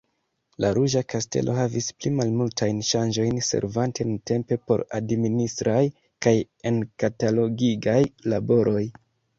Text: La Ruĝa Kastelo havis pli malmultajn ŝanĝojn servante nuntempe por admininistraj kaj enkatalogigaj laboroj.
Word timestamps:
La 0.63 0.69
Ruĝa 0.75 1.01
Kastelo 1.13 1.57
havis 1.57 1.89
pli 1.99 2.11
malmultajn 2.21 2.81
ŝanĝojn 2.93 3.37
servante 3.49 4.09
nuntempe 4.09 4.59
por 4.71 4.85
admininistraj 5.01 5.81
kaj 6.27 6.37
enkatalogigaj 6.73 8.01
laboroj. 8.37 8.87